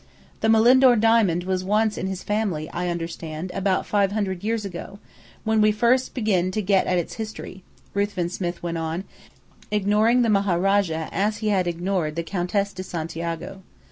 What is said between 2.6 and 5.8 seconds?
I understand, about five hundred years ago, when we